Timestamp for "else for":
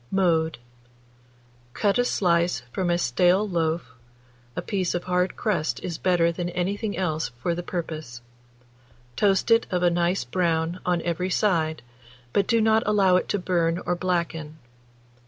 6.97-7.53